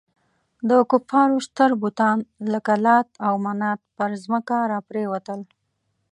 [0.69, 2.17] د کفارو ستر بتان
[2.53, 5.39] لکه لات او منات پر ځمکه را پرېوتل.